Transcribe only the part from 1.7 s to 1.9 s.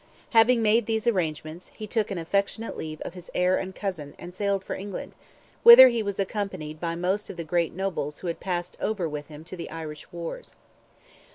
he